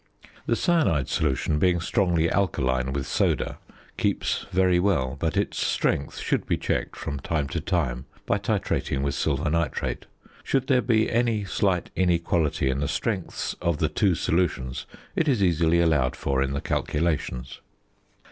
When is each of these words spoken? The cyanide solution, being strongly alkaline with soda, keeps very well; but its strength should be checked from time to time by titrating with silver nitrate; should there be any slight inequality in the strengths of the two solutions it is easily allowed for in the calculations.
The 0.47 0.55
cyanide 0.55 1.09
solution, 1.09 1.59
being 1.59 1.79
strongly 1.79 2.27
alkaline 2.27 2.91
with 2.91 3.05
soda, 3.05 3.59
keeps 3.97 4.47
very 4.51 4.79
well; 4.79 5.15
but 5.19 5.37
its 5.37 5.59
strength 5.63 6.17
should 6.17 6.47
be 6.47 6.57
checked 6.57 6.95
from 6.95 7.19
time 7.19 7.47
to 7.49 7.59
time 7.61 8.05
by 8.25 8.39
titrating 8.39 9.03
with 9.03 9.13
silver 9.13 9.47
nitrate; 9.47 10.07
should 10.43 10.65
there 10.65 10.81
be 10.81 11.07
any 11.11 11.45
slight 11.45 11.91
inequality 11.95 12.67
in 12.67 12.79
the 12.79 12.87
strengths 12.87 13.53
of 13.61 13.77
the 13.77 13.89
two 13.89 14.15
solutions 14.15 14.87
it 15.15 15.27
is 15.27 15.43
easily 15.43 15.79
allowed 15.79 16.15
for 16.15 16.41
in 16.41 16.53
the 16.53 16.61
calculations. 16.61 17.61